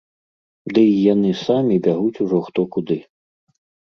[0.77, 2.97] Ды і яны самі бягуць ужо хто куды.